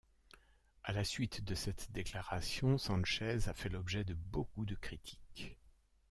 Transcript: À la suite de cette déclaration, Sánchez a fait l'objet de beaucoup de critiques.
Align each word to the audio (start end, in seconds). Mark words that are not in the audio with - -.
À 0.83 0.93
la 0.93 1.03
suite 1.03 1.43
de 1.43 1.53
cette 1.53 1.91
déclaration, 1.91 2.79
Sánchez 2.79 3.47
a 3.47 3.53
fait 3.53 3.69
l'objet 3.69 4.03
de 4.03 4.15
beaucoup 4.15 4.65
de 4.65 4.73
critiques. 4.73 5.59